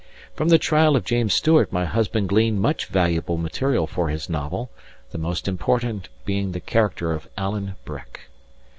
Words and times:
From 0.33 0.49
the 0.49 0.57
trial 0.57 0.95
of 0.95 1.03
James 1.05 1.31
Stewart 1.35 1.71
my 1.71 1.85
husband 1.85 2.27
gleaned 2.27 2.59
much 2.59 2.87
valuable 2.87 3.37
material 3.37 3.85
for 3.85 4.09
his 4.09 4.31
novel, 4.31 4.71
the 5.11 5.19
most 5.19 5.47
important 5.47 6.09
being 6.25 6.53
the 6.53 6.59
character 6.59 7.11
of 7.13 7.29
Alan 7.37 7.75
Breck. 7.85 8.21